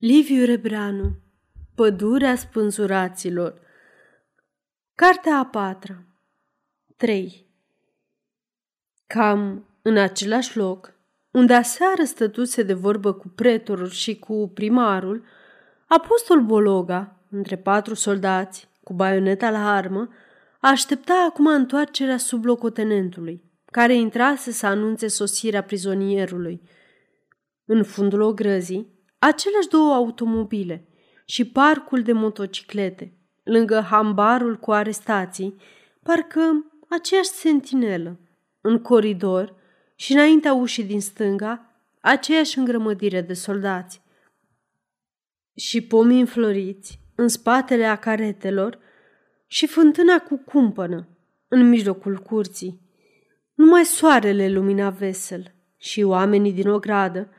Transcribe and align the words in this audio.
Liviu 0.00 0.44
Rebreanu 0.44 1.10
Pădurea 1.74 2.36
spânzuraților 2.36 3.60
Cartea 4.94 5.36
a 5.36 5.44
patra 5.44 6.02
3 6.96 7.46
Cam 9.06 9.66
în 9.82 9.96
același 9.96 10.56
loc, 10.56 10.94
unde 11.30 11.54
aseară 11.54 12.04
stătuse 12.04 12.62
de 12.62 12.72
vorbă 12.72 13.12
cu 13.12 13.28
pretorul 13.28 13.88
și 13.88 14.18
cu 14.18 14.50
primarul, 14.54 15.24
apostol 15.86 16.40
Bologa, 16.40 17.16
între 17.30 17.56
patru 17.56 17.94
soldați, 17.94 18.68
cu 18.82 18.92
baioneta 18.92 19.50
la 19.50 19.74
armă, 19.74 20.08
aștepta 20.60 21.26
acum 21.28 21.46
întoarcerea 21.46 22.16
sublocotenentului, 22.16 23.42
care 23.64 23.94
intrase 23.94 24.50
să 24.50 24.66
anunțe 24.66 25.08
sosirea 25.08 25.62
prizonierului. 25.62 26.62
În 27.64 27.82
fundul 27.82 28.20
ogrăzii, 28.20 28.98
aceleași 29.20 29.68
două 29.68 29.94
automobile 29.94 30.88
și 31.24 31.44
parcul 31.44 32.02
de 32.02 32.12
motociclete, 32.12 33.12
lângă 33.42 33.80
hambarul 33.80 34.56
cu 34.56 34.72
arestații, 34.72 35.56
parcă 36.02 36.72
aceeași 36.88 37.28
sentinelă. 37.28 38.20
În 38.60 38.82
coridor 38.82 39.54
și 39.94 40.12
înaintea 40.12 40.52
ușii 40.52 40.84
din 40.84 41.00
stânga, 41.00 41.70
aceeași 42.00 42.58
îngrămădire 42.58 43.20
de 43.20 43.34
soldați. 43.34 44.02
Și 45.54 45.80
pomii 45.80 46.20
înfloriți 46.20 47.00
în 47.14 47.28
spatele 47.28 47.84
acaretelor 47.84 48.78
și 49.46 49.66
fântâna 49.66 50.18
cu 50.18 50.36
cumpănă 50.36 51.08
în 51.48 51.68
mijlocul 51.68 52.16
curții. 52.16 52.80
Numai 53.54 53.84
soarele 53.84 54.48
lumina 54.48 54.90
vesel 54.90 55.54
și 55.76 56.02
oamenii 56.02 56.52
din 56.52 56.68
ogradă 56.68 57.30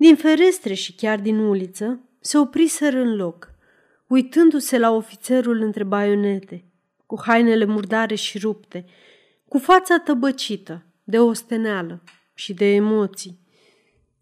din 0.00 0.16
ferestre 0.16 0.74
și 0.74 0.94
chiar 0.94 1.20
din 1.20 1.38
uliță 1.38 2.00
se 2.20 2.38
opriseră 2.38 2.98
în 2.98 3.16
loc, 3.16 3.50
uitându-se 4.06 4.78
la 4.78 4.90
ofițerul 4.90 5.60
între 5.60 5.84
baionete, 5.84 6.64
cu 7.06 7.20
hainele 7.22 7.64
murdare 7.64 8.14
și 8.14 8.38
rupte, 8.38 8.84
cu 9.48 9.58
fața 9.58 9.98
tăbăcită 9.98 10.86
de 11.04 11.18
osteneală 11.18 12.02
și 12.34 12.54
de 12.54 12.74
emoții. 12.74 13.38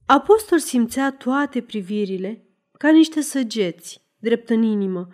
Apostol 0.07 0.59
simțea 0.59 1.13
toate 1.13 1.61
privirile 1.61 2.45
ca 2.79 2.91
niște 2.91 3.21
săgeți 3.21 4.03
drept 4.17 4.51
în 4.51 4.63
inimă 4.63 5.09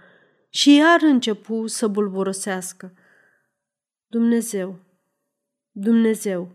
și 0.48 0.74
iar 0.74 1.00
începu 1.02 1.66
să 1.66 1.86
bulborosească. 1.86 2.94
Dumnezeu, 4.06 4.78
Dumnezeu, 5.70 6.52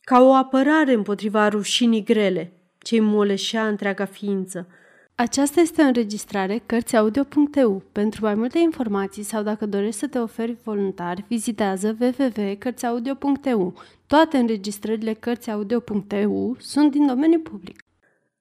ca 0.00 0.20
o 0.20 0.34
apărare 0.34 0.92
împotriva 0.92 1.48
rușinii 1.48 2.04
grele– 2.04 2.52
ce 2.88 2.94
îi 2.94 3.00
moleșea 3.00 3.68
întreaga 3.68 4.04
ființă. 4.04 4.66
Aceasta 5.14 5.60
este 5.60 5.82
o 5.82 5.84
înregistrare 5.84 6.62
Cărțiaudio.eu. 6.66 7.82
Pentru 7.92 8.24
mai 8.24 8.34
multe 8.34 8.58
informații 8.58 9.22
sau 9.22 9.42
dacă 9.42 9.66
dorești 9.66 9.98
să 9.98 10.06
te 10.06 10.18
oferi 10.18 10.56
voluntar, 10.64 11.24
vizitează 11.28 11.96
www.cărțiaudio.eu. 12.00 13.74
Toate 14.06 14.36
înregistrările 14.36 15.12
Cărțiaudio.eu 15.12 16.56
sunt 16.58 16.90
din 16.90 17.06
domeniu 17.06 17.38
public. 17.38 17.84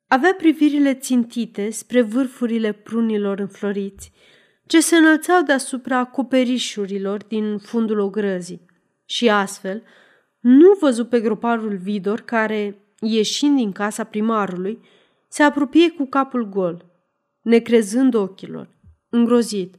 Avea 0.08 0.34
privirile 0.38 0.94
țintite 0.94 1.70
spre 1.70 2.02
vârfurile 2.02 2.72
prunilor 2.72 3.40
înfloriți, 3.40 4.12
ce 4.66 4.81
se 4.81 4.95
înălțau 4.95 5.42
deasupra 5.42 5.98
acoperișurilor 5.98 7.23
din 7.23 7.58
fundul 7.58 8.00
ogrăzii. 8.00 8.66
Și 9.06 9.30
astfel, 9.30 9.84
nu 10.40 10.78
văzu 10.80 11.06
pe 11.06 11.20
groparul 11.20 11.78
Vidor 11.78 12.20
care, 12.20 12.86
ieșind 13.00 13.56
din 13.58 13.72
casa 13.72 14.03
primarului, 14.03 14.81
se 15.28 15.44
apropie 15.44 15.92
cu 15.92 16.06
capul 16.06 16.50
gol, 16.50 16.86
necrezând 17.42 18.14
ochilor, 18.14 18.70
îngrozit. 19.09 19.76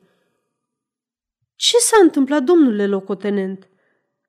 Ce 1.55 1.77
s-a 1.77 1.97
întâmplat, 2.03 2.43
domnule 2.43 2.87
locotenent?" 2.87 3.69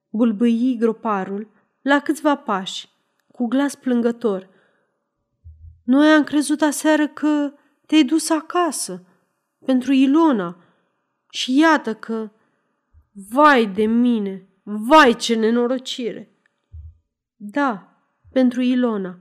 bulbâi 0.09 0.75
groparul 0.79 1.47
la 1.81 1.99
câțiva 1.99 2.35
pași, 2.35 2.89
cu 3.31 3.47
glas 3.47 3.75
plângător. 3.75 4.49
Noi 5.83 6.07
am 6.07 6.23
crezut 6.23 6.61
aseară 6.61 7.07
că 7.07 7.53
te-ai 7.85 8.03
dus 8.03 8.29
acasă, 8.29 9.03
pentru 9.65 9.93
Ilona, 9.93 10.63
și 11.29 11.57
iată 11.57 11.95
că... 11.95 12.31
Vai 13.29 13.65
de 13.65 13.85
mine! 13.85 14.47
Vai 14.63 15.15
ce 15.15 15.35
nenorocire! 15.35 16.31
Da, 17.35 17.88
pentru 18.31 18.61
Ilona, 18.61 19.17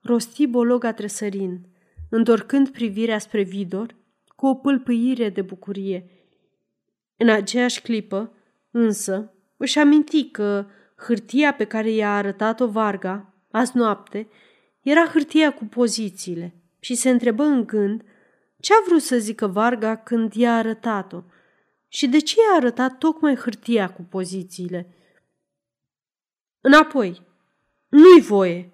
rosti 0.00 0.46
Bologa 0.46 0.92
tresărind, 0.92 1.66
întorcând 2.10 2.68
privirea 2.68 3.18
spre 3.18 3.42
Vidor 3.42 3.96
cu 4.36 4.46
o 4.46 4.54
pâlpâire 4.54 5.28
de 5.28 5.42
bucurie. 5.42 6.10
În 7.16 7.28
aceeași 7.28 7.82
clipă, 7.82 8.32
însă, 8.70 9.34
își 9.56 9.78
aminti 9.78 10.30
că 10.30 10.66
hârtia 10.96 11.54
pe 11.54 11.64
care 11.64 11.90
i-a 11.90 12.16
arătat-o 12.16 12.68
Varga, 12.68 13.34
azi 13.50 13.76
noapte, 13.76 14.28
era 14.80 15.06
hârtia 15.06 15.52
cu 15.52 15.64
pozițiile 15.64 16.54
și 16.78 16.94
se 16.94 17.10
întrebă 17.10 17.42
în 17.42 17.66
gând 17.66 18.02
ce 18.60 18.72
a 18.72 18.76
vrut 18.86 19.02
să 19.02 19.18
zică 19.18 19.46
Varga 19.46 19.96
când 19.96 20.32
i-a 20.32 20.56
arătat-o 20.56 21.22
și 21.88 22.08
de 22.08 22.18
ce 22.18 22.34
i-a 22.40 22.56
arătat 22.56 22.98
tocmai 22.98 23.34
hârtia 23.34 23.92
cu 23.92 24.02
pozițiile. 24.02 24.94
Înapoi, 26.60 27.26
nu-i 27.88 28.20
voie!" 28.20 28.72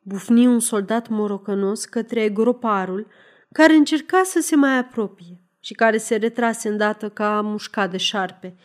bufni 0.00 0.46
un 0.46 0.60
soldat 0.60 1.08
morocănos 1.08 1.84
către 1.84 2.28
groparul 2.28 3.06
care 3.52 3.74
încerca 3.74 4.22
să 4.22 4.40
se 4.40 4.56
mai 4.56 4.78
apropie 4.78 5.40
și 5.60 5.74
care 5.74 5.96
se 5.98 6.16
retrase 6.16 6.68
îndată 6.68 7.08
ca 7.08 7.40
mușcat 7.40 7.90
de 7.90 7.96
șarpe. 7.96 8.56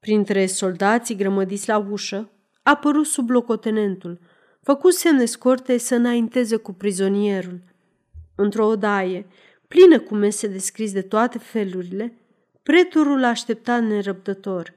Printre 0.00 0.46
soldații 0.46 1.16
grămădiți 1.16 1.68
la 1.68 1.78
ușă, 1.78 2.30
a 2.62 2.70
apărut 2.70 3.06
sublocotenentul, 3.06 4.18
făcut 4.62 4.92
semne 4.92 5.24
scorte 5.24 5.78
să 5.78 5.94
înainteze 5.94 6.56
cu 6.56 6.72
prizonierul. 6.72 7.62
Într-o 8.34 8.66
odaie, 8.66 9.26
plină 9.68 10.00
cu 10.00 10.14
mese 10.14 10.46
descris 10.46 10.92
de 10.92 11.02
toate 11.02 11.38
felurile, 11.38 12.18
preturul 12.62 13.24
aștepta 13.24 13.80
nerăbdător. 13.80 14.74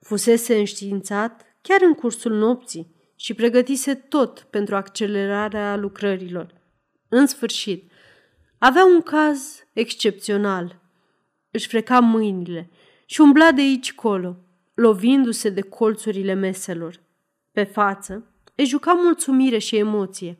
Fusese 0.00 0.58
înștiințat 0.58 1.46
chiar 1.60 1.80
în 1.82 1.94
cursul 1.94 2.32
nopții 2.32 2.99
și 3.20 3.34
pregătise 3.34 3.94
tot 3.94 4.46
pentru 4.50 4.74
accelerarea 4.74 5.76
lucrărilor. 5.76 6.54
În 7.08 7.26
sfârșit, 7.26 7.90
avea 8.58 8.84
un 8.84 9.00
caz 9.00 9.64
excepțional. 9.72 10.80
Își 11.50 11.68
freca 11.68 12.00
mâinile 12.00 12.70
și 13.06 13.20
umbla 13.20 13.52
de 13.52 13.60
aici 13.60 13.94
colo, 13.94 14.36
lovindu-se 14.74 15.48
de 15.48 15.60
colțurile 15.60 16.34
meselor. 16.34 17.00
Pe 17.52 17.64
față, 17.64 18.26
îi 18.54 18.64
juca 18.64 18.92
mulțumire 18.92 19.58
și 19.58 19.76
emoție. 19.76 20.38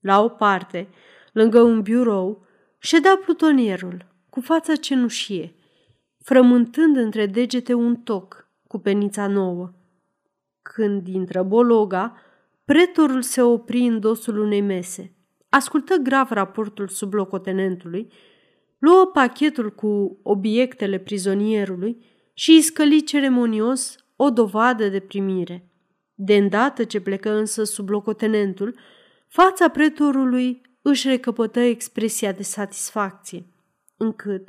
La 0.00 0.22
o 0.22 0.28
parte, 0.28 0.88
lângă 1.32 1.62
un 1.62 1.82
birou, 1.82 2.46
ședea 2.78 3.20
plutonierul, 3.24 4.06
cu 4.30 4.40
fața 4.40 4.74
cenușie, 4.74 5.54
frământând 6.22 6.96
între 6.96 7.26
degete 7.26 7.74
un 7.74 7.96
toc 7.96 8.48
cu 8.66 8.78
penița 8.78 9.26
nouă. 9.26 9.72
Când 10.74 11.06
intră 11.06 11.42
Bologa, 11.42 12.16
pretorul 12.64 13.22
se 13.22 13.42
opri 13.42 13.78
în 13.78 14.00
dosul 14.00 14.38
unei 14.38 14.60
mese. 14.60 15.16
Ascultă 15.48 15.94
grav 15.96 16.30
raportul 16.30 16.88
sublocotenentului, 16.88 18.12
luă 18.78 19.10
pachetul 19.12 19.70
cu 19.70 20.18
obiectele 20.22 20.98
prizonierului 20.98 22.04
și 22.32 22.50
îi 22.50 22.60
scăli 22.60 23.02
ceremonios 23.02 23.96
o 24.16 24.30
dovadă 24.30 24.88
de 24.88 25.00
primire. 25.00 25.70
De 26.14 26.36
îndată 26.36 26.84
ce 26.84 27.00
plecă 27.00 27.30
însă 27.30 27.64
sublocotenentul, 27.64 28.78
fața 29.28 29.68
pretorului 29.68 30.60
își 30.82 31.08
recăpătă 31.08 31.60
expresia 31.60 32.32
de 32.32 32.42
satisfacție, 32.42 33.46
încât 33.96 34.48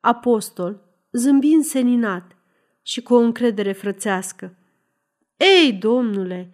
apostol 0.00 0.82
zâmbi 1.12 1.52
înseninat 1.52 2.36
și 2.82 3.02
cu 3.02 3.14
o 3.14 3.18
încredere 3.18 3.72
frățească. 3.72 4.54
Ei, 5.40 5.72
domnule, 5.72 6.52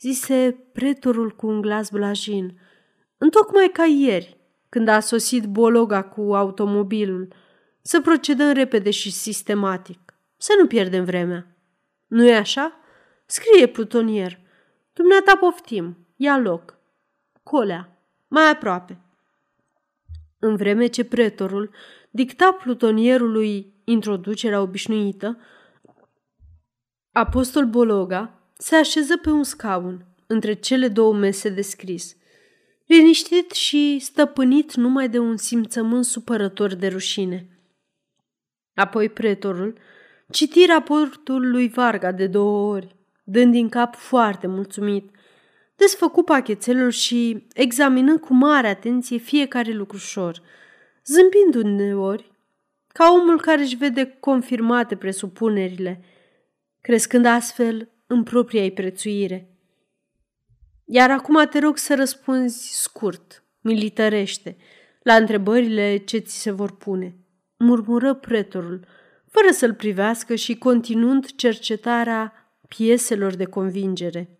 zise 0.00 0.56
pretorul 0.72 1.30
cu 1.30 1.46
un 1.46 1.60
glas 1.60 1.90
blajin, 1.90 2.60
întocmai 3.18 3.70
ca 3.72 3.84
ieri, 3.84 4.36
când 4.68 4.88
a 4.88 5.00
sosit 5.00 5.44
Bologa 5.44 6.02
cu 6.02 6.34
automobilul, 6.34 7.32
să 7.82 8.00
procedăm 8.00 8.52
repede 8.52 8.90
și 8.90 9.12
sistematic, 9.12 10.14
să 10.36 10.54
nu 10.58 10.66
pierdem 10.66 11.04
vremea. 11.04 11.46
nu 12.06 12.26
e 12.26 12.34
așa? 12.34 12.72
Scrie 13.26 13.66
plutonier. 13.66 14.38
Dumneata 14.92 15.36
poftim, 15.36 15.96
ia 16.16 16.38
loc. 16.38 16.78
Colea, 17.42 17.98
mai 18.28 18.50
aproape. 18.50 19.00
În 20.38 20.56
vreme 20.56 20.86
ce 20.86 21.04
pretorul 21.04 21.70
dicta 22.10 22.52
plutonierului 22.52 23.74
introducerea 23.84 24.60
obișnuită, 24.60 25.38
Apostol 27.16 27.64
Bologa 27.64 28.40
se 28.58 28.76
așeză 28.76 29.16
pe 29.16 29.30
un 29.30 29.42
scaun, 29.42 30.04
între 30.26 30.52
cele 30.52 30.88
două 30.88 31.14
mese 31.14 31.48
de 31.48 31.62
scris. 31.62 32.16
liniștit 32.86 33.50
și 33.50 33.98
stăpânit 33.98 34.74
numai 34.74 35.08
de 35.08 35.18
un 35.18 35.36
simțământ 35.36 36.04
supărător 36.04 36.74
de 36.74 36.88
rușine. 36.88 37.46
Apoi 38.74 39.08
pretorul 39.08 39.78
citi 40.30 40.66
raportul 40.66 41.50
lui 41.50 41.68
Varga 41.68 42.12
de 42.12 42.26
două 42.26 42.74
ori, 42.74 42.96
dând 43.24 43.52
din 43.52 43.68
cap 43.68 43.94
foarte 43.94 44.46
mulțumit. 44.46 45.10
Desfăcu 45.76 46.22
pachetelul 46.22 46.90
și 46.90 47.46
examină 47.54 48.18
cu 48.18 48.34
mare 48.34 48.68
atenție 48.68 49.16
fiecare 49.16 49.72
lucrușor, 49.72 50.42
zâmbind 51.04 51.54
uneori, 51.54 52.32
ca 52.92 53.12
omul 53.12 53.40
care 53.40 53.62
își 53.62 53.76
vede 53.76 54.16
confirmate 54.20 54.96
presupunerile, 54.96 56.00
crescând 56.86 57.26
astfel 57.26 57.88
în 58.06 58.22
propria 58.22 58.62
ei 58.62 58.70
prețuire. 58.70 59.48
Iar 60.84 61.10
acum 61.10 61.46
te 61.50 61.58
rog 61.58 61.76
să 61.76 61.94
răspunzi 61.94 62.82
scurt, 62.82 63.44
militărește, 63.60 64.56
la 65.02 65.14
întrebările 65.14 65.96
ce 65.96 66.18
ți 66.18 66.40
se 66.40 66.50
vor 66.50 66.76
pune, 66.76 67.16
murmură 67.56 68.14
pretorul, 68.14 68.86
fără 69.30 69.46
să-l 69.50 69.74
privească 69.74 70.34
și 70.34 70.58
continuând 70.58 71.26
cercetarea 71.34 72.32
pieselor 72.68 73.34
de 73.34 73.44
convingere. 73.44 74.38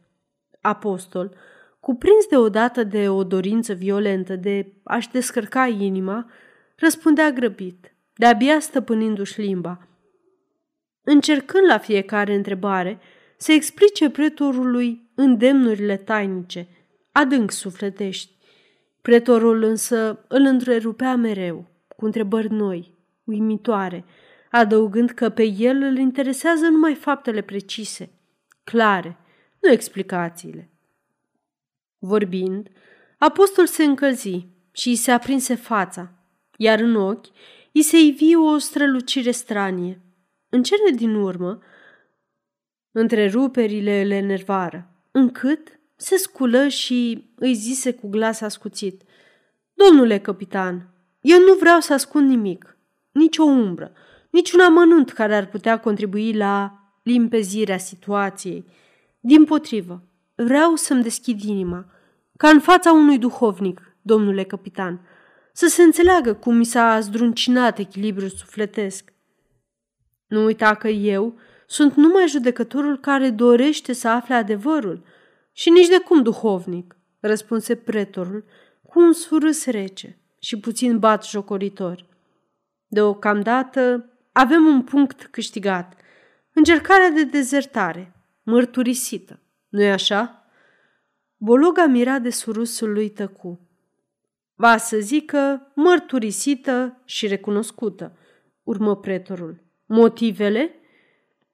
Apostol, 0.61 1.37
cuprins 1.81 2.27
deodată 2.27 2.85
de 2.85 3.09
o 3.09 3.25
dorință 3.25 3.73
violentă 3.73 4.37
de 4.37 4.73
a-și 4.83 5.11
descărca 5.11 5.67
inima, 5.67 6.31
răspundea 6.77 7.31
grăbit, 7.31 7.95
de-abia 8.15 8.61
stăpânindu-și 8.61 9.41
limba. 9.41 9.89
Încercând 11.09 11.67
la 11.67 11.79
fiecare 11.79 12.35
întrebare 12.35 12.99
să 13.37 13.53
explice 13.53 14.11
pretorului 14.11 15.11
îndemnurile 15.15 15.97
tainice, 15.97 16.69
adânc 17.13 17.51
sufletești. 17.51 18.33
Pretorul 19.03 19.63
însă 19.63 20.25
îl 20.29 20.43
întrerupea 20.43 21.17
mereu, 21.17 21.67
cu 21.97 22.05
întrebări 22.05 22.53
noi, 22.53 22.95
uimitoare, 23.25 24.05
adăugând 24.51 25.11
că 25.11 25.29
pe 25.29 25.43
el 25.43 25.83
îl 25.83 25.97
interesează 25.97 26.67
numai 26.67 26.95
faptele 26.95 27.41
precise, 27.41 28.11
clare, 28.65 29.17
nu 29.61 29.71
explicațiile. 29.71 30.71
Vorbind, 31.99 32.69
apostol 33.19 33.67
se 33.67 33.85
încălzi 33.85 34.47
și 34.73 34.89
îi 34.89 34.97
se 34.97 35.11
aprinse 35.11 35.55
fața, 35.55 36.13
iar 36.57 36.79
în 36.79 36.97
ochi 36.97 37.27
îi 37.73 37.83
se 37.83 37.99
ivi 37.99 38.37
o 38.37 38.59
strălucire 38.59 39.31
stranie. 39.31 40.01
În 40.57 40.63
cele 40.63 40.91
din 40.91 41.15
urmă, 41.15 41.59
întreruperile 42.93 44.03
îl 44.03 44.11
enervară, 44.11 44.91
încât 45.11 45.81
se 45.97 46.17
sculă 46.17 46.69
și 46.69 47.31
îi 47.35 47.55
zise 47.55 47.93
cu 47.93 48.09
glas 48.09 48.41
ascuțit. 48.41 49.03
Domnule 49.75 50.19
capitan, 50.19 50.89
eu 51.21 51.39
nu 51.41 51.55
vreau 51.55 51.81
să 51.81 51.93
ascund 51.93 52.29
nimic, 52.29 52.77
nici 53.13 53.39
o 53.39 53.45
umbră, 53.45 53.93
niciun 54.31 54.61
amănunt 54.61 55.13
care 55.13 55.37
ar 55.37 55.47
putea 55.47 55.81
contribui 55.81 56.33
la 56.33 56.79
limpezirea 57.03 57.79
situației. 57.79 58.67
Din 59.21 59.45
potrivă, 59.45 60.03
vreau 60.35 60.75
să-mi 60.75 61.03
deschid 61.03 61.41
inima, 61.41 61.87
ca 62.37 62.49
în 62.49 62.61
fața 62.61 62.93
unui 62.93 63.19
duhovnic, 63.19 63.97
domnule 64.03 64.45
capitan, 64.45 65.01
să 65.53 65.67
se 65.67 65.83
înțeleagă 65.83 66.35
cum 66.35 66.57
mi 66.57 66.65
s-a 66.65 67.01
zdruncinat 67.01 67.79
echilibrul 67.79 68.29
sufletesc. 68.29 69.15
Nu 70.27 70.45
uita 70.45 70.75
că 70.75 70.89
eu 70.89 71.39
sunt 71.67 71.95
numai 71.95 72.29
judecătorul 72.29 72.99
care 72.99 73.31
dorește 73.31 73.93
să 73.93 74.09
afle 74.09 74.35
adevărul 74.35 75.05
și 75.53 75.71
nici 75.71 75.89
de 75.89 75.99
cum 75.99 76.23
duhovnic, 76.23 76.97
răspunse 77.21 77.75
pretorul 77.75 78.45
cu 78.83 79.01
un 79.01 79.13
surâs 79.13 79.65
rece 79.65 80.19
și 80.39 80.59
puțin 80.59 80.99
bat 80.99 81.27
jocoritor. 81.27 82.07
Deocamdată 82.87 84.11
avem 84.33 84.67
un 84.67 84.83
punct 84.83 85.29
câștigat, 85.31 85.95
încercarea 86.53 87.11
de 87.11 87.25
dezertare, 87.25 88.13
mărturisită, 88.43 89.41
nu-i 89.69 89.91
așa? 89.91 90.47
Bologa 91.37 91.87
mira 91.87 92.19
de 92.19 92.31
surusul 92.31 92.93
lui 92.93 93.11
tăcu. 93.11 93.61
Va 94.55 94.77
să 94.77 94.99
zică 94.99 95.73
mărturisită 95.75 97.01
și 97.05 97.27
recunoscută, 97.27 98.17
urmă 98.63 98.97
pretorul. 98.97 99.66
Motivele? 99.87 100.75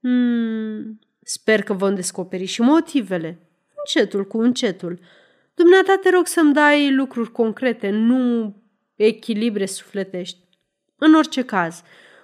Hmm, 0.01 0.99
sper 1.23 1.63
că 1.63 1.73
vom 1.73 1.95
descoperi 1.95 2.45
și 2.45 2.61
motivele. 2.61 3.39
Încetul 3.77 4.27
cu 4.27 4.39
încetul. 4.41 4.99
Dumneata 5.55 5.99
te 6.03 6.11
rog 6.11 6.27
să-mi 6.27 6.53
dai 6.53 6.95
lucruri 6.95 7.33
concrete, 7.33 7.91
nu 7.91 8.55
echilibre 8.95 9.67
sufletești. 9.67 10.39
În 10.97 11.15
orice 11.15 11.45
caz, 11.45 11.83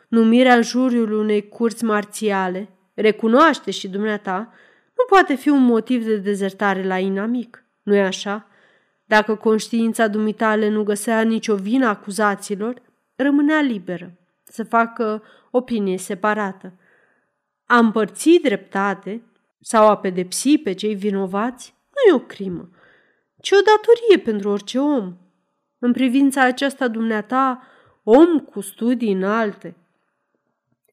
numirea 0.09 0.61
juriului 0.61 1.19
unei 1.19 1.49
curți 1.49 1.85
marțiale, 1.85 2.69
recunoaște 2.95 3.71
și 3.71 3.89
dumneata, 3.89 4.53
nu 4.97 5.05
poate 5.09 5.35
fi 5.35 5.49
un 5.49 5.65
motiv 5.65 6.05
de 6.05 6.17
dezertare 6.17 6.87
la 6.87 6.99
inamic, 6.99 7.65
nu-i 7.83 8.01
așa? 8.01 8.49
Dacă 9.05 9.35
conștiința 9.35 10.09
dumitale 10.09 10.69
nu 10.69 10.83
găsea 10.83 11.21
nicio 11.21 11.55
vină 11.55 11.87
acuzaților, 11.87 12.83
rămânea 13.17 13.61
liberă 13.61 14.19
să 14.51 14.65
facă 14.65 15.23
opinie 15.51 15.99
separată. 15.99 16.73
A 17.67 17.79
împărți 17.79 18.39
dreptate 18.43 19.23
sau 19.61 19.89
a 19.89 19.97
pedepsi 19.97 20.59
pe 20.59 20.73
cei 20.73 20.95
vinovați 20.95 21.75
nu 21.89 22.13
e 22.13 22.23
o 22.23 22.27
crimă, 22.27 22.71
ci 23.41 23.51
o 23.51 23.57
datorie 23.57 24.25
pentru 24.25 24.49
orice 24.49 24.79
om. 24.79 25.17
În 25.79 25.93
privința 25.93 26.43
aceasta 26.43 26.89
dumneata, 26.89 27.63
om 28.03 28.39
cu 28.39 28.61
studii 28.61 29.13
înalte, 29.13 29.77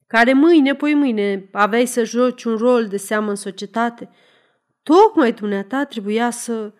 care 0.07 0.33
mâine, 0.33 0.75
poi 0.75 0.93
mâine 0.93 1.49
aveai 1.51 1.85
să 1.85 2.03
joci 2.03 2.43
un 2.43 2.55
rol 2.55 2.87
de 2.87 2.97
seamă 2.97 3.29
în 3.29 3.35
societate, 3.35 4.09
tocmai 4.83 5.33
dumneata 5.33 5.85
trebuia 5.85 6.29
să... 6.29 6.73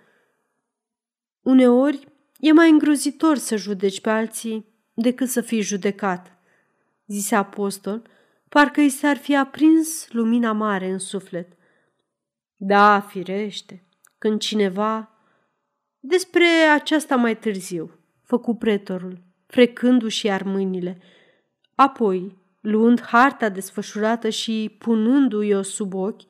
Uneori 1.42 2.07
e 2.39 2.51
mai 2.51 2.69
îngrozitor 2.69 3.38
să 3.38 3.56
judeci 3.56 4.01
pe 4.01 4.10
alții 4.10 4.66
decât 4.94 5.30
să 5.30 5.42
fii 5.42 5.62
judecat, 5.62 6.34
zise 7.07 7.36
apostol, 7.36 8.02
parcă 8.50 8.81
i 8.81 8.90
s-ar 8.90 9.18
fi 9.18 9.36
aprins 9.36 10.07
lumina 10.12 10.52
mare 10.52 10.90
în 10.90 11.00
suflet. 11.00 11.57
Da, 12.56 13.00
firește, 13.00 13.88
când 14.18 14.40
cineva... 14.40 15.10
Despre 16.00 16.46
aceasta 16.74 17.16
mai 17.16 17.38
târziu, 17.38 18.00
făcu 18.24 18.56
pretorul, 18.56 19.22
frecându-și 19.46 20.25
iar 20.25 20.44
mâinile. 20.44 21.02
Apoi, 21.76 22.38
luând 22.62 23.02
harta 23.02 23.50
desfășurată 23.50 24.30
și 24.30 24.76
punându-i 24.78 25.54
o 25.54 25.62
sub 25.62 25.94
ochi, 25.94 26.21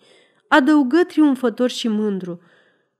adăugă 0.48 1.04
triumfător 1.04 1.70
și 1.70 1.88
mândru. 1.88 2.42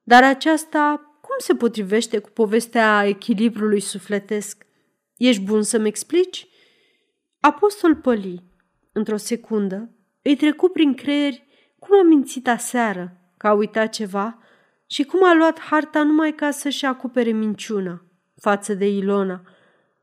Dar 0.04 0.24
aceasta 0.24 1.18
cum 1.22 1.36
se 1.38 1.56
potrivește 1.56 2.20
cu 2.20 2.30
povestea 2.30 3.06
echilibrului 3.06 3.80
sufletesc? 3.80 4.66
Ești 5.18 5.42
bun 5.42 5.62
să-mi 5.62 5.88
explici? 5.88 6.48
Apostol 7.46 7.96
păli. 7.96 8.44
Într-o 8.92 9.18
secundă 9.18 9.90
îi 10.22 10.36
trecu 10.36 10.70
prin 10.70 10.94
creier 10.94 11.34
cum 11.80 12.00
a 12.00 12.04
mințit 12.04 12.48
aseară 12.48 13.18
că 13.38 13.48
a 13.48 13.54
uitat 13.54 13.90
ceva 13.90 14.40
și 14.86 15.04
cum 15.04 15.24
a 15.24 15.34
luat 15.34 15.60
harta 15.60 16.04
numai 16.04 16.36
ca 16.36 16.52
să-și 16.52 16.86
acopere 16.86 17.32
minciuna 17.32 18.06
față 18.36 18.74
de 18.74 18.88
Ilona. 18.88 19.42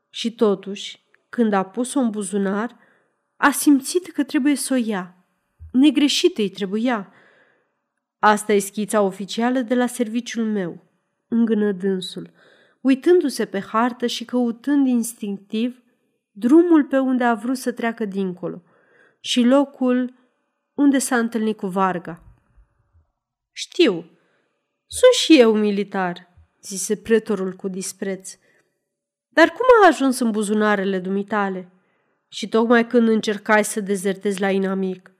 Și 0.09 0.35
totuși, 0.35 1.03
când 1.29 1.53
a 1.53 1.63
pus-o 1.63 1.99
în 1.99 2.09
buzunar, 2.09 2.77
a 3.35 3.51
simțit 3.51 4.11
că 4.11 4.23
trebuie 4.23 4.55
să 4.55 4.73
o 4.73 4.77
ia. 4.77 5.15
Negreșit 5.71 6.37
îi 6.37 6.49
trebuia. 6.49 7.13
Asta 8.19 8.53
e 8.53 8.59
schița 8.59 9.01
oficială 9.01 9.59
de 9.59 9.75
la 9.75 9.85
serviciul 9.85 10.45
meu, 10.45 10.83
îngână 11.27 11.71
dânsul, 11.71 12.31
uitându-se 12.81 13.45
pe 13.45 13.59
hartă 13.59 14.07
și 14.07 14.25
căutând 14.25 14.87
instinctiv 14.87 15.82
drumul 16.35 16.83
pe 16.83 16.97
unde 16.97 17.23
a 17.23 17.33
vrut 17.33 17.57
să 17.57 17.71
treacă 17.71 18.05
dincolo 18.05 18.61
și 19.19 19.43
locul 19.43 20.13
unde 20.73 20.97
s-a 20.97 21.17
întâlnit 21.17 21.57
cu 21.57 21.67
Varga. 21.67 22.23
Știu, 23.51 23.93
sunt 24.85 25.13
și 25.13 25.39
eu 25.39 25.55
militar, 25.57 26.27
zise 26.61 26.95
pretorul 26.95 27.53
cu 27.53 27.67
dispreț. 27.67 28.37
Dar 29.27 29.49
cum 29.49 29.65
a 29.83 29.87
ajuns 29.87 30.19
în 30.19 30.31
buzunarele 30.31 30.99
dumitale? 30.99 31.71
Și 32.27 32.49
tocmai 32.49 32.87
când 32.87 33.07
încercai 33.07 33.63
să 33.63 33.79
dezertezi 33.79 34.39
la 34.39 34.49
inamic. 34.49 35.11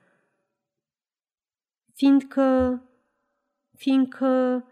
Fiindcă, 1.94 2.82
fiindcă, 3.78 4.64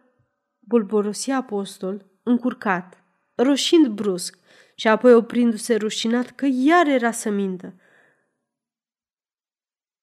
bulborosia 0.59 1.35
apostol, 1.35 2.05
încurcat, 2.23 3.03
roșind 3.35 3.87
brusc 3.87 4.37
și 4.81 4.87
apoi 4.87 5.13
oprindu-se 5.13 5.75
rușinat 5.75 6.29
că 6.29 6.47
iar 6.49 6.87
era 6.87 7.11
să 7.11 7.29
mintă. 7.29 7.73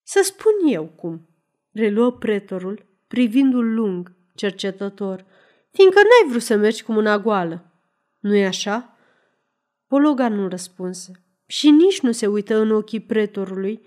Să 0.03 0.21
spun 0.23 0.53
eu 0.67 0.87
cum, 0.87 1.29
reluă 1.73 2.13
pretorul, 2.13 2.87
privindu-l 3.07 3.75
lung, 3.75 4.13
cercetător, 4.35 5.25
fiindcă 5.71 5.99
n-ai 5.99 6.31
vrut 6.31 6.43
să 6.43 6.57
mergi 6.57 6.83
cu 6.83 6.93
mâna 6.93 7.19
goală. 7.19 7.83
Nu-i 8.19 8.45
așa? 8.45 8.97
Bologa 9.89 10.29
nu 10.29 10.49
răspunse 10.49 11.25
și 11.47 11.71
nici 11.71 12.01
nu 12.01 12.13
se 12.13 12.27
uită 12.27 12.57
în 12.57 12.71
ochii 12.71 13.01
pretorului, 13.01 13.87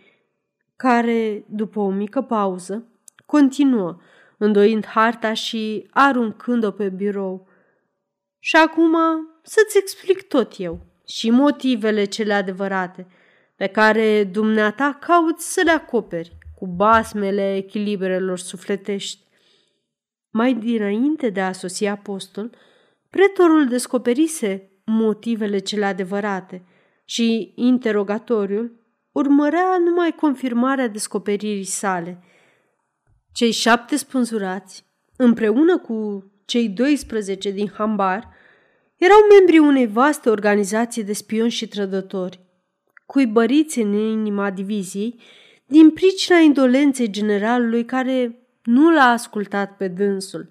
care, 0.76 1.46
după 1.50 1.80
o 1.80 1.90
mică 1.90 2.22
pauză, 2.22 2.88
continuă, 3.26 3.98
îndoind 4.38 4.86
harta 4.86 5.34
și 5.34 5.88
aruncând-o 5.92 6.72
pe 6.72 6.90
birou. 6.90 7.48
Și 8.40 8.56
acum 8.56 8.96
să-ți 9.44 9.78
explic 9.78 10.22
tot 10.22 10.54
eu 10.58 10.80
și 11.08 11.30
motivele 11.30 12.06
cele 12.06 12.34
adevărate 12.34 13.08
pe 13.56 13.68
care 13.68 14.24
dumneata 14.24 14.98
cauți 15.02 15.54
să 15.54 15.62
le 15.64 15.72
acoperi 15.72 16.38
cu 16.56 16.68
basmele 16.68 17.56
echilibrelor 17.56 18.40
sufletești. 18.40 19.20
Mai 20.30 20.54
dinainte 20.54 21.30
de 21.30 21.42
a 21.42 21.52
sosi 21.52 21.86
apostol, 21.86 22.56
pretorul 23.10 23.68
descoperise 23.68 24.72
motivele 24.86 25.60
cele 25.60 25.86
adevărate 25.86 26.66
și 27.06 27.54
interogatoriul 27.56 28.80
urmărea 29.12 29.78
numai 29.78 30.16
confirmarea 30.16 30.88
descoperirii 30.88 31.64
sale. 31.64 32.24
Cei 33.34 33.52
șapte 33.52 33.96
spânzurați, 33.96 34.86
împreună 35.16 35.78
cu 35.78 36.26
cei 36.46 36.70
12 36.70 37.52
din 37.52 37.70
Hambar, 37.70 38.30
erau 39.06 39.20
membrii 39.38 39.60
unei 39.60 39.88
vaste 39.88 40.30
organizații 40.30 41.04
de 41.04 41.14
spioni 41.14 41.50
și 41.50 41.68
trădători, 41.68 42.40
cuibăriți 43.06 43.80
în 43.80 43.94
inima 43.94 44.50
diviziei 44.50 45.20
din 45.66 45.90
pricina 45.90 46.38
indolenței 46.38 47.10
generalului 47.10 47.86
care 47.86 48.40
nu 48.64 48.92
l-a 48.92 49.04
ascultat 49.04 49.78
pe 49.78 49.88
dânsul. 49.88 50.50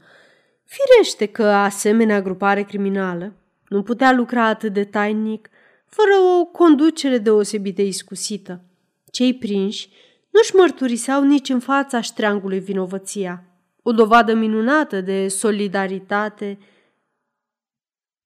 Firește 0.64 1.26
că 1.26 1.44
asemenea 1.44 2.22
grupare 2.22 2.62
criminală 2.62 3.32
nu 3.68 3.82
putea 3.82 4.12
lucra 4.12 4.46
atât 4.46 4.72
de 4.72 4.84
tainic 4.84 5.48
fără 5.86 6.38
o 6.40 6.44
conducere 6.44 7.18
deosebit 7.18 7.76
de 7.76 7.84
iscusită. 7.84 8.60
Cei 9.10 9.34
prinși 9.34 9.88
nu-și 10.30 10.54
mărturiseau 10.54 11.24
nici 11.24 11.48
în 11.48 11.60
fața 11.60 12.00
ștreangului 12.00 12.58
vinovăția, 12.58 13.44
o 13.82 13.92
dovadă 13.92 14.34
minunată 14.34 15.00
de 15.00 15.28
solidaritate 15.28 16.58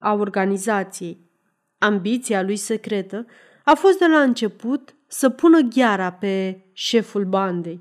a 0.04 0.12
organizației. 0.12 1.30
Ambiția 1.78 2.42
lui 2.42 2.56
secretă 2.56 3.26
a 3.64 3.75
fost 3.75 3.99
de 3.99 4.06
la 4.06 4.20
început 4.20 4.94
să 5.06 5.28
pună 5.28 5.61
gheara 5.61 6.12
pe 6.12 6.61
șeful 6.73 7.25
bandei. 7.25 7.80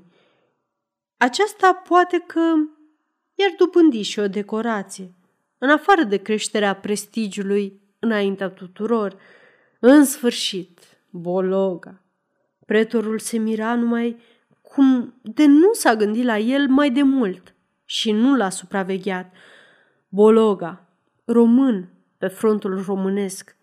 Aceasta 1.16 1.72
poate 1.88 2.24
că 2.26 2.40
i-ar 3.34 3.54
dobândi 3.58 4.02
și 4.02 4.18
o 4.18 4.28
decorație, 4.28 5.14
în 5.58 5.70
afară 5.70 6.02
de 6.02 6.16
creșterea 6.16 6.74
prestigiului 6.74 7.80
înaintea 7.98 8.48
tuturor. 8.48 9.16
În 9.80 10.04
sfârșit, 10.04 10.80
Bologa. 11.10 12.02
Pretorul 12.66 13.18
se 13.18 13.38
mira 13.38 13.74
numai 13.74 14.16
cum 14.62 15.14
de 15.22 15.46
nu 15.46 15.72
s-a 15.72 15.94
gândit 15.96 16.24
la 16.24 16.38
el 16.38 16.68
mai 16.68 16.90
de 16.90 17.02
mult 17.02 17.54
și 17.84 18.12
nu 18.12 18.36
l-a 18.36 18.50
supravegheat. 18.50 19.32
Bologa, 20.08 20.88
român 21.24 21.93
pe 22.18 22.26
frontul 22.26 22.82
românesc, 22.86 23.56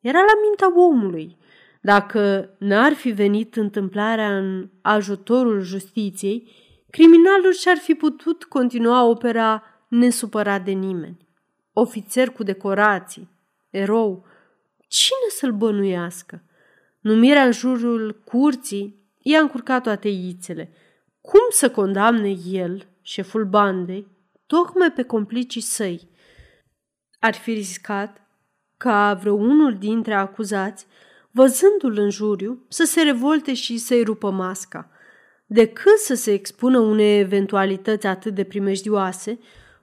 era 0.00 0.18
la 0.18 0.40
mintea 0.42 0.80
omului. 0.80 1.36
Dacă 1.80 2.50
n-ar 2.58 2.92
fi 2.92 3.10
venit 3.10 3.56
întâmplarea 3.56 4.36
în 4.38 4.68
ajutorul 4.82 5.60
justiției, 5.60 6.52
criminalul 6.90 7.52
și-ar 7.52 7.76
fi 7.76 7.94
putut 7.94 8.44
continua 8.44 9.04
opera 9.04 9.62
nesupărat 9.88 10.64
de 10.64 10.70
nimeni. 10.70 11.26
Ofițer 11.72 12.30
cu 12.30 12.42
decorații, 12.42 13.28
erou, 13.70 14.26
cine 14.88 15.28
să-l 15.38 15.52
bănuiască? 15.52 16.42
Numirea 17.00 17.44
în 17.44 17.52
jurul 17.52 18.22
curții 18.24 18.98
i-a 19.22 19.40
încurcat 19.40 19.82
toate 19.82 20.08
ițele. 20.08 20.72
Cum 21.20 21.46
să 21.50 21.70
condamne 21.70 22.36
el, 22.50 22.86
șeful 23.02 23.44
bandei, 23.44 24.06
tocmai 24.46 24.92
pe 24.92 25.02
complicii 25.02 25.60
săi? 25.60 26.08
Ar 27.18 27.34
fi 27.34 27.52
riscat 27.52 28.20
ca 28.76 29.14
vreunul 29.14 29.76
dintre 29.78 30.14
acuzați, 30.14 30.86
văzându-l 31.30 31.98
în 31.98 32.10
juriu, 32.10 32.64
să 32.68 32.84
se 32.84 33.02
revolte 33.02 33.54
și 33.54 33.78
să-i 33.78 34.02
rupă 34.02 34.30
masca. 34.30 34.90
Decât 35.46 35.98
să 35.98 36.14
se 36.14 36.32
expună 36.32 36.78
unei 36.78 37.18
eventualități 37.18 38.06
atât 38.06 38.34
de 38.34 38.44
primejdioase, 38.44 39.38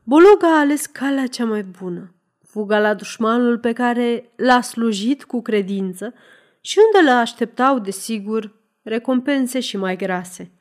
Bologa 0.07 0.55
a 0.55 0.59
ales 0.59 0.85
calea 0.85 1.27
cea 1.27 1.45
mai 1.45 1.63
bună, 1.63 2.13
fuga 2.47 2.79
la 2.79 2.93
dușmanul 2.93 3.59
pe 3.59 3.73
care 3.73 4.31
l-a 4.35 4.61
slujit 4.61 5.23
cu 5.23 5.41
credință 5.41 6.13
și 6.61 6.79
unde 6.85 7.09
le 7.09 7.15
așteptau, 7.15 7.79
desigur, 7.79 8.53
recompense 8.81 9.59
și 9.59 9.77
mai 9.77 9.95
grase. 9.95 10.51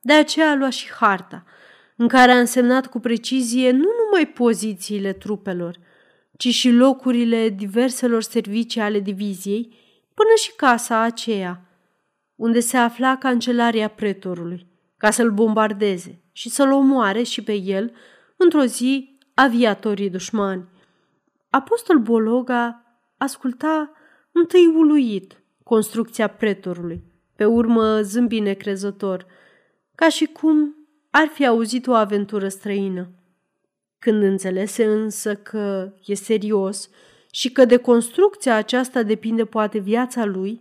De 0.00 0.12
aceea 0.12 0.50
a 0.50 0.54
luat 0.54 0.72
și 0.72 0.90
harta, 0.90 1.44
în 1.96 2.08
care 2.08 2.32
a 2.32 2.38
însemnat 2.38 2.86
cu 2.86 3.00
precizie 3.00 3.70
nu 3.70 3.88
numai 4.04 4.26
pozițiile 4.34 5.12
trupelor, 5.12 5.78
ci 6.40 6.48
și 6.48 6.70
locurile 6.70 7.48
diverselor 7.48 8.22
servicii 8.22 8.80
ale 8.80 9.00
diviziei, 9.00 9.74
până 10.14 10.28
și 10.42 10.52
casa 10.56 11.00
aceea, 11.00 11.66
unde 12.36 12.60
se 12.60 12.76
afla 12.76 13.16
cancelaria 13.16 13.88
pretorului, 13.88 14.66
ca 14.96 15.10
să-l 15.10 15.30
bombardeze 15.30 16.22
și 16.32 16.48
să-l 16.48 16.72
omoare 16.72 17.22
și 17.22 17.42
pe 17.42 17.52
el, 17.52 17.92
într-o 18.36 18.64
zi, 18.64 19.18
aviatorii 19.34 20.10
dușmani. 20.10 20.68
Apostol 21.50 21.98
Bologa 21.98 22.82
asculta 23.16 23.92
întâi 24.32 24.66
uluit 24.66 25.42
construcția 25.64 26.26
pretorului, 26.26 27.02
pe 27.36 27.44
urmă 27.44 28.00
zâmbi 28.00 28.40
necrezător, 28.40 29.26
ca 29.94 30.08
și 30.08 30.26
cum 30.26 30.76
ar 31.10 31.26
fi 31.26 31.46
auzit 31.46 31.86
o 31.86 31.94
aventură 31.94 32.48
străină. 32.48 33.10
Când 34.00 34.22
înțelese 34.22 34.84
însă 34.84 35.34
că 35.36 35.92
e 36.04 36.14
serios 36.14 36.90
și 37.30 37.52
că 37.52 37.64
de 37.64 37.76
construcția 37.76 38.54
aceasta 38.54 39.02
depinde 39.02 39.44
poate 39.44 39.78
viața 39.78 40.24
lui, 40.24 40.60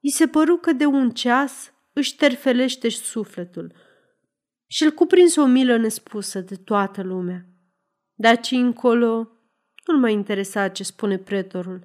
îi 0.00 0.10
se 0.10 0.26
păru 0.26 0.56
că 0.56 0.72
de 0.72 0.84
un 0.84 1.10
ceas 1.10 1.72
își 1.92 2.16
terfelește 2.16 2.88
sufletul 2.88 3.72
și 4.66 4.84
îl 4.84 4.90
cuprinse 4.90 5.40
o 5.40 5.46
milă 5.46 5.76
nespusă 5.76 6.40
de 6.40 6.54
toată 6.54 7.02
lumea. 7.02 7.46
De 8.14 8.28
aici 8.28 8.50
încolo 8.50 9.28
nu-l 9.86 9.98
mai 9.98 10.12
interesa 10.12 10.68
ce 10.68 10.82
spune 10.82 11.18
pretorul. 11.18 11.84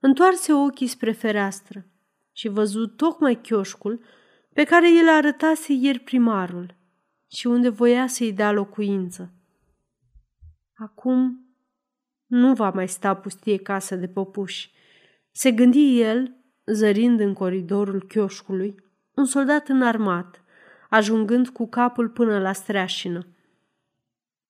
Întoarse 0.00 0.52
ochii 0.52 0.86
spre 0.86 1.12
fereastră 1.12 1.86
și 2.32 2.48
văzut 2.48 2.96
tocmai 2.96 3.40
chioșcul 3.40 4.04
pe 4.52 4.64
care 4.64 4.92
el 4.92 5.08
arătase 5.08 5.72
ieri 5.72 5.98
primarul 5.98 6.74
și 7.30 7.46
unde 7.46 7.68
voia 7.68 8.06
să-i 8.06 8.32
dea 8.32 8.52
locuință. 8.52 9.33
Acum 10.84 11.46
nu 12.26 12.54
va 12.54 12.70
mai 12.70 12.88
sta 12.88 13.16
pustie 13.16 13.56
casa 13.56 13.96
de 13.96 14.08
păpuși. 14.08 14.72
Se 15.30 15.50
gândi 15.50 16.00
el, 16.00 16.36
zărind 16.66 17.20
în 17.20 17.32
coridorul 17.32 18.02
chioșcului, 18.02 18.74
un 19.14 19.24
soldat 19.24 19.68
înarmat, 19.68 20.42
ajungând 20.90 21.48
cu 21.48 21.68
capul 21.68 22.08
până 22.08 22.38
la 22.38 22.52
streașină. 22.52 23.26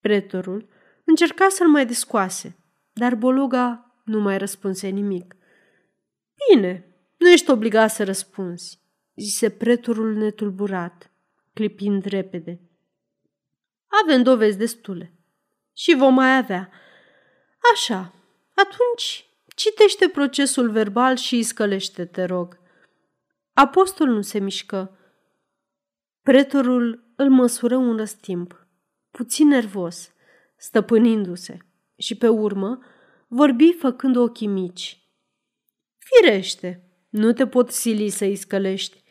Pretorul 0.00 0.68
încerca 1.04 1.48
să-l 1.48 1.68
mai 1.68 1.86
descoase, 1.86 2.58
dar 2.92 3.14
Bologa 3.14 3.94
nu 4.04 4.20
mai 4.20 4.38
răspunse 4.38 4.88
nimic. 4.88 5.36
Bine, 6.48 6.96
nu 7.18 7.28
ești 7.28 7.50
obligat 7.50 7.90
să 7.90 8.04
răspunzi, 8.04 8.80
zise 9.14 9.50
pretorul 9.50 10.14
netulburat, 10.14 11.10
clipind 11.52 12.04
repede. 12.04 12.60
Avem 14.02 14.22
dovezi 14.22 14.58
destule 14.58 15.13
și 15.74 15.94
vom 15.94 16.14
mai 16.14 16.36
avea. 16.36 16.70
Așa, 17.72 18.14
atunci 18.54 19.28
citește 19.54 20.08
procesul 20.08 20.70
verbal 20.70 21.16
și 21.16 21.42
scălește, 21.42 22.04
te 22.04 22.24
rog. 22.24 22.58
Apostol 23.52 24.06
nu 24.06 24.20
se 24.20 24.38
mișcă. 24.38 24.98
Pretorul 26.22 27.12
îl 27.16 27.30
măsură 27.30 27.76
un 27.76 27.96
răstimp, 27.96 28.66
puțin 29.10 29.48
nervos, 29.48 30.12
stăpânindu-se, 30.56 31.58
și 31.96 32.16
pe 32.16 32.28
urmă 32.28 32.78
vorbi 33.28 33.72
făcând 33.72 34.16
ochii 34.16 34.46
mici. 34.46 34.98
Firește, 35.98 36.88
nu 37.08 37.32
te 37.32 37.46
pot 37.46 37.70
sili 37.70 38.08
să-i 38.08 38.36
scălești. 38.36 39.02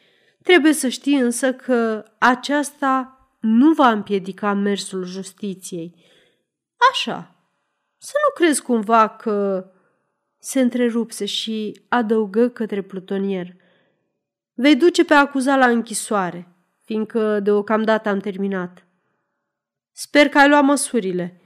Trebuie 0.44 0.74
să 0.74 0.88
știi 0.88 1.18
însă 1.18 1.54
că 1.54 2.06
aceasta 2.18 3.18
nu 3.40 3.72
va 3.72 3.90
împiedica 3.90 4.54
mersul 4.54 5.04
justiției. 5.04 5.96
Așa. 6.92 7.36
Să 7.98 8.14
nu 8.28 8.34
crezi 8.34 8.62
cumva 8.62 9.08
că... 9.10 9.68
Se 10.38 10.62
întrerupse 10.62 11.26
și 11.26 11.82
adăugă 11.88 12.50
către 12.50 12.82
plutonier. 12.82 13.56
Vei 14.54 14.76
duce 14.76 15.06
pe 15.06 15.14
acuzat 15.14 15.58
la 15.58 15.66
închisoare, 15.66 16.48
fiindcă 16.86 17.40
deocamdată 17.40 18.10
am 18.10 18.20
terminat. 18.20 18.86
Sper 19.92 20.30
că 20.30 20.38
ai 20.38 20.50
luat 20.50 20.64
măsurile. 20.64 21.42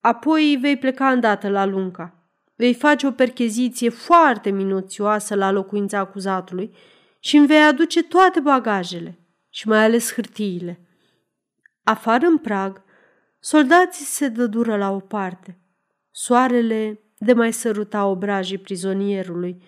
Apoi 0.00 0.58
vei 0.60 0.78
pleca 0.78 1.10
îndată 1.10 1.48
la 1.48 1.64
Lunca. 1.64 2.14
Vei 2.54 2.74
face 2.74 3.06
o 3.06 3.10
percheziție 3.10 3.88
foarte 3.88 4.50
minuțioasă 4.50 5.34
la 5.34 5.50
locuința 5.50 5.98
acuzatului 5.98 6.76
și 7.18 7.36
îmi 7.36 7.46
vei 7.46 7.62
aduce 7.62 8.02
toate 8.02 8.40
bagajele 8.40 9.18
și 9.48 9.68
mai 9.68 9.84
ales 9.84 10.12
hârtiile. 10.12 10.80
Afară 11.82 12.26
în 12.26 12.38
prag, 12.38 12.83
soldații 13.44 14.04
se 14.04 14.28
dădură 14.28 14.76
la 14.76 14.90
o 14.90 14.98
parte. 14.98 15.58
Soarele 16.10 17.00
de 17.18 17.32
mai 17.32 17.52
săruta 17.52 18.06
obrajii 18.06 18.58
prizonierului. 18.58 19.62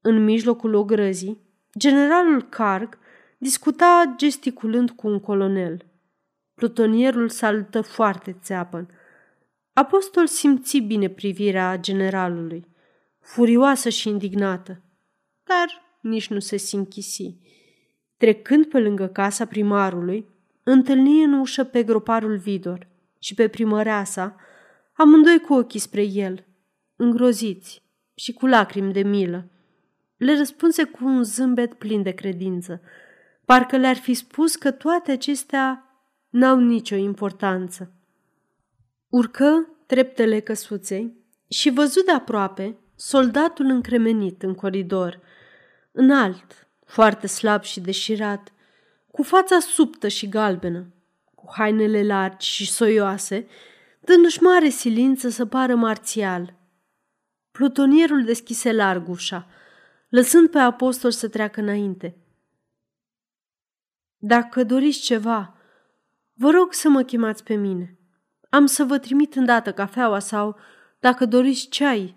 În 0.00 0.24
mijlocul 0.24 0.74
ogrăzii, 0.74 1.40
generalul 1.78 2.42
Carg 2.42 2.98
discuta 3.38 4.14
gesticulând 4.16 4.90
cu 4.90 5.08
un 5.08 5.20
colonel. 5.20 5.86
Plutonierul 6.54 7.28
salută 7.28 7.80
foarte 7.80 8.36
țeapăn. 8.42 8.88
Apostol 9.72 10.26
simți 10.26 10.78
bine 10.78 11.08
privirea 11.08 11.78
generalului, 11.78 12.66
furioasă 13.20 13.88
și 13.88 14.08
indignată, 14.08 14.82
dar 15.44 15.98
nici 16.00 16.28
nu 16.28 16.38
se 16.38 16.56
sinchisi. 16.56 17.36
Trecând 18.16 18.66
pe 18.66 18.78
lângă 18.78 19.06
casa 19.06 19.44
primarului, 19.44 20.26
întâlni 20.62 21.22
în 21.22 21.32
ușă 21.32 21.64
pe 21.64 21.82
groparul 21.82 22.36
Vidor 22.36 22.88
și 23.22 23.34
pe 23.34 23.48
primăreasa, 23.48 24.36
amândoi 24.92 25.40
cu 25.40 25.54
ochii 25.54 25.80
spre 25.80 26.02
el, 26.02 26.44
îngroziți 26.96 27.82
și 28.14 28.32
cu 28.32 28.46
lacrimi 28.46 28.92
de 28.92 29.02
milă. 29.02 29.50
Le 30.16 30.36
răspunse 30.36 30.84
cu 30.84 31.04
un 31.04 31.22
zâmbet 31.22 31.74
plin 31.74 32.02
de 32.02 32.10
credință, 32.10 32.80
parcă 33.44 33.76
le-ar 33.76 33.96
fi 33.96 34.14
spus 34.14 34.56
că 34.56 34.70
toate 34.70 35.10
acestea 35.10 35.84
n-au 36.28 36.58
nicio 36.58 36.96
importanță. 36.96 37.92
Urcă 39.08 39.68
treptele 39.86 40.40
căsuței 40.40 41.16
și 41.48 41.70
văzut 41.70 42.04
de 42.04 42.12
aproape 42.12 42.78
soldatul 42.96 43.64
încremenit 43.64 44.42
în 44.42 44.54
coridor, 44.54 45.20
înalt, 45.92 46.68
foarte 46.84 47.26
slab 47.26 47.62
și 47.62 47.80
deșirat, 47.80 48.52
cu 49.10 49.22
fața 49.22 49.58
subtă 49.58 50.08
și 50.08 50.28
galbenă, 50.28 50.86
cu 51.50 51.56
hainele 51.56 52.02
largi 52.02 52.48
și 52.48 52.70
soioase, 52.72 53.46
dându-și 54.00 54.42
mare 54.42 54.68
silință 54.68 55.28
să 55.28 55.46
pară 55.46 55.74
marțial. 55.74 56.58
Plutonierul 57.50 58.24
deschise 58.24 58.72
larg 58.72 59.08
ușa, 59.08 59.48
lăsând 60.08 60.50
pe 60.50 60.58
apostol 60.58 61.10
să 61.10 61.28
treacă 61.28 61.60
înainte. 61.60 62.16
Dacă 64.16 64.64
doriți 64.64 65.00
ceva, 65.00 65.54
vă 66.32 66.50
rog 66.50 66.72
să 66.72 66.88
mă 66.88 67.02
chemați 67.02 67.42
pe 67.42 67.54
mine. 67.54 67.98
Am 68.50 68.66
să 68.66 68.84
vă 68.84 68.98
trimit 68.98 69.34
îndată 69.34 69.72
cafeaua 69.72 70.18
sau, 70.18 70.56
dacă 71.00 71.24
doriți, 71.24 71.68
ceai. 71.68 72.16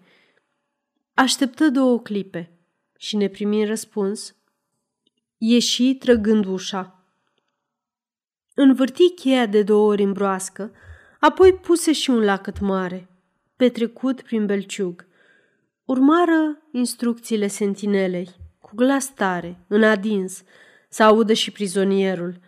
Așteptă 1.13 1.69
două 1.69 1.99
clipe 1.99 2.57
și 2.97 3.15
ne 3.15 3.27
primi 3.27 3.65
răspuns. 3.65 4.35
Ieși 5.37 5.95
trăgând 5.95 6.45
ușa. 6.45 7.02
Învârti 8.55 9.09
cheia 9.09 9.45
de 9.45 9.63
două 9.63 9.87
ori 9.87 10.03
în 10.03 10.11
broască, 10.11 10.71
apoi 11.19 11.53
puse 11.53 11.91
și 11.91 12.09
un 12.09 12.23
lacăt 12.23 12.59
mare, 12.59 13.09
petrecut 13.55 14.21
prin 14.21 14.45
belciug. 14.45 15.05
Urmară 15.85 16.61
instrucțiile 16.71 17.47
sentinelei, 17.47 18.29
cu 18.59 18.71
glas 18.75 19.13
tare, 19.13 19.65
în 19.67 19.83
adins, 19.83 20.43
să 20.89 21.03
audă 21.03 21.33
și 21.33 21.51
prizonierul, 21.51 22.39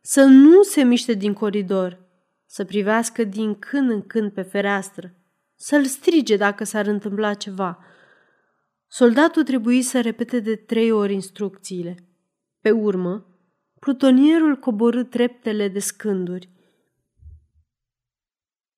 să 0.00 0.22
nu 0.22 0.62
se 0.62 0.82
miște 0.82 1.12
din 1.12 1.32
coridor, 1.32 1.98
să 2.46 2.64
privească 2.64 3.24
din 3.24 3.54
când 3.54 3.90
în 3.90 4.02
când 4.02 4.32
pe 4.32 4.42
fereastră, 4.42 5.14
să-l 5.56 5.84
strige 5.84 6.36
dacă 6.36 6.64
s-ar 6.64 6.86
întâmpla 6.86 7.34
ceva. 7.34 7.78
Soldatul 8.86 9.42
trebuie 9.42 9.82
să 9.82 10.00
repete 10.00 10.40
de 10.40 10.56
trei 10.56 10.90
ori 10.90 11.12
instrucțiile. 11.12 11.96
Pe 12.60 12.70
urmă, 12.70 13.26
plutonierul 13.84 14.56
coborâ 14.64 15.04
treptele 15.04 15.68
de 15.68 15.80
scânduri 15.80 16.48